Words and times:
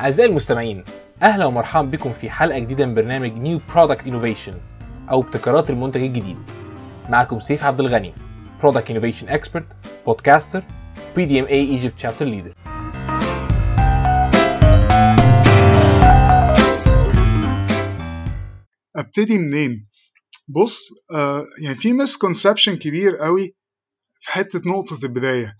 أعزائي 0.00 0.28
المستمعين 0.30 0.84
أهلا 1.22 1.46
ومرحبا 1.46 1.86
بكم 1.90 2.12
في 2.12 2.30
حلقة 2.30 2.58
جديدة 2.58 2.86
من 2.86 2.94
برنامج 2.94 3.32
New 3.32 3.60
Product 3.74 4.06
Innovation 4.06 4.60
أو 5.10 5.20
ابتكارات 5.20 5.70
المنتج 5.70 6.02
الجديد. 6.02 6.46
معكم 7.08 7.40
سيف 7.40 7.64
عبد 7.64 7.80
الغني 7.80 8.14
product 8.60 8.90
innovation 8.90 9.28
expert 9.28 9.66
podcaster 10.06 10.62
PDMA 11.16 11.44
Egypt 11.46 11.98
chapter 11.98 12.26
leader 12.26 12.54
أبتدي 18.96 19.38
منين؟ 19.38 19.88
بص 20.48 20.88
آه 21.14 21.44
يعني 21.62 21.74
في 21.74 21.92
misconception 21.92 22.76
كبير 22.76 23.16
قوي 23.16 23.56
في 24.20 24.30
حتة 24.30 24.60
نقطة 24.66 24.98
البداية. 25.04 25.56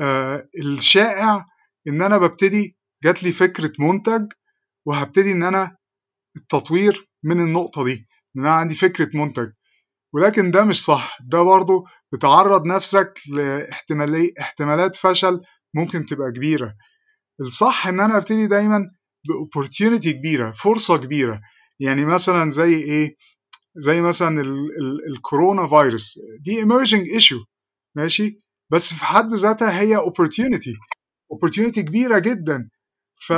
آه 0.00 0.48
الشائع 0.60 1.44
إن 1.88 2.02
أنا 2.02 2.18
ببتدي 2.18 2.76
جات 3.04 3.22
لي 3.22 3.32
فكرة 3.32 3.72
منتج 3.78 4.32
وهبتدي 4.86 5.32
إن 5.32 5.42
أنا 5.42 5.76
التطوير 6.36 7.08
من 7.22 7.40
النقطة 7.40 7.84
دي 7.84 8.08
إن 8.36 8.40
أنا 8.40 8.54
عندي 8.54 8.74
فكرة 8.74 9.10
منتج. 9.14 9.52
ولكن 10.12 10.50
ده 10.50 10.64
مش 10.64 10.84
صح 10.84 11.18
ده 11.20 11.42
برضو 11.42 11.84
بتعرض 12.12 12.66
نفسك 12.66 13.20
لاحتمالي 13.32 14.32
احتمالات 14.40 14.96
فشل 14.96 15.40
ممكن 15.74 16.06
تبقى 16.06 16.32
كبيرة. 16.32 16.74
الصح 17.40 17.86
إن 17.86 18.00
أنا 18.00 18.16
أبتدي 18.16 18.46
دايما 18.46 18.90
باوبورتيونيتي 19.28 20.12
كبيرة 20.12 20.50
فرصة 20.50 20.96
كبيرة. 20.96 21.40
يعني 21.80 22.04
مثلا 22.04 22.50
زي 22.50 22.74
إيه؟ 22.74 23.16
زي 23.76 24.00
مثلا 24.02 24.40
ال 24.40 24.48
ال 24.48 25.12
الكورونا 25.12 25.66
فيروس. 25.68 26.18
دي 26.40 26.62
emerging 26.62 27.20
issue 27.20 27.44
ماشي؟ 27.94 28.40
بس 28.70 28.94
في 28.94 29.04
حد 29.04 29.32
ذاتها 29.34 29.80
هي 29.80 29.96
opportunity. 29.96 30.72
opportunity 31.34 31.80
كبيرة 31.80 32.18
جدا. 32.18 32.68
ف 33.16 33.32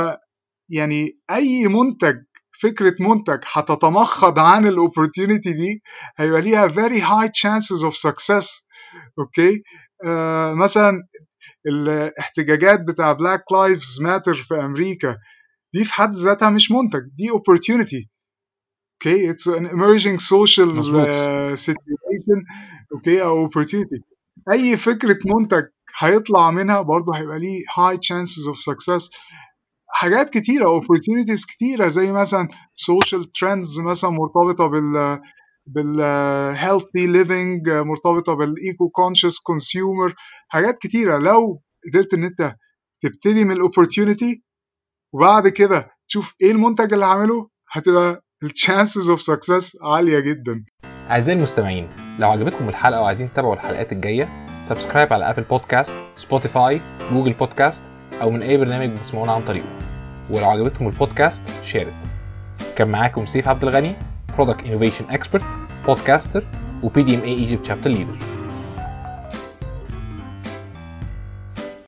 يعني 0.69 1.19
أي 1.31 1.67
منتج 1.67 2.15
فكرة 2.61 2.95
منتج 2.99 3.39
هتتمخض 3.51 4.39
عن 4.39 4.67
ال 4.67 4.74
opportunity 4.74 5.53
دي 5.53 5.81
هيبقى 6.17 6.41
ليها 6.41 6.67
very 6.67 7.01
high 7.01 7.29
chances 7.29 7.83
of 7.89 7.95
success 8.09 8.67
okay 9.19 9.63
آه 10.05 10.53
مثلا 10.53 11.03
الاحتجاجات 11.67 12.79
بتاع 12.81 13.17
Black 13.17 13.39
Lives 13.53 14.03
Matter 14.03 14.47
في 14.47 14.55
أمريكا 14.55 15.17
دي 15.73 15.83
في 15.85 15.93
حد 15.93 16.15
ذاتها 16.15 16.49
مش 16.49 16.71
منتج 16.71 17.01
دي 17.17 17.29
opportunity 17.29 18.07
okay 18.93 19.29
it's 19.31 19.47
an 19.47 19.67
emerging 19.67 20.19
social 20.21 20.83
uh, 20.83 21.59
situation 21.69 22.39
okay 22.93 23.23
أو 23.23 23.49
opportunity. 23.49 24.01
أي 24.51 24.77
فكرة 24.77 25.19
منتج 25.25 25.63
هيطلع 25.99 26.51
منها 26.51 26.81
برضه 26.81 27.15
هيبقى 27.17 27.39
ليه 27.39 27.59
high 27.65 27.95
chances 27.97 28.53
of 28.53 28.57
success. 28.73 29.09
حاجات 29.89 30.29
كتيرة 30.29 30.79
opportunities 30.79 31.45
كتيرة 31.47 31.87
زي 31.87 32.11
مثلا 32.11 32.47
social 32.91 33.23
trends 33.23 33.83
مثلا 33.83 34.09
مرتبطة 34.09 34.67
بال 34.67 35.19
بال 35.65 36.57
healthy 36.57 37.07
living 37.15 37.69
مرتبطة 37.69 38.33
بال 38.33 38.55
eco 38.55 38.89
conscious 38.89 39.33
consumer 39.33 40.13
حاجات 40.47 40.77
كتيرة. 40.77 41.17
لو 41.17 41.61
قدرت 41.89 42.13
إن 42.13 42.23
أنت 42.23 42.55
تبتدي 43.01 43.45
من 43.45 43.51
ال 43.51 43.59
opportunity 43.59 44.43
وبعد 45.13 45.47
كده 45.47 45.91
تشوف 46.07 46.33
إيه 46.41 46.51
المنتج 46.51 46.93
اللي 46.93 47.05
هعمله 47.05 47.49
هتبقى 47.71 48.23
ال 48.43 48.51
chances 48.51 49.09
of 49.09 49.21
success 49.21 49.77
عالية 49.83 50.19
جدا. 50.19 50.65
أعزائي 51.11 51.37
المستمعين 51.37 51.89
لو 52.19 52.29
عجبتكم 52.29 52.69
الحلقة 52.69 53.01
وعايزين 53.01 53.33
تتابعوا 53.33 53.53
الحلقات 53.53 53.91
الجاية 53.91 54.47
subscribe 54.61 55.13
على 55.13 55.29
Apple 55.29 55.43
Podcast 55.43 55.95
Spotify 56.15 56.81
Google 57.11 57.33
Podcast 57.33 57.85
أو 58.21 58.29
من 58.31 58.41
أي 58.41 58.57
برنامج 58.57 58.89
بتسمعونا 58.89 59.31
عن 59.31 59.41
طريقه. 59.41 59.67
ولو 60.29 60.49
عجبتكم 60.49 60.87
البودكاست 60.87 61.43
share 61.63 61.97
it 61.97 62.11
كان 62.75 62.87
معاكم 62.87 63.25
سيف 63.25 63.47
عبد 63.47 63.63
الغني 63.63 63.95
product 64.35 64.65
innovation 64.65 65.05
expert 65.09 65.45
podcaster 65.85 66.43
و 66.83 67.03
PDMA 67.03 67.21
Egypt 67.21 67.65
chapter 67.65 67.89
leader 67.89 68.13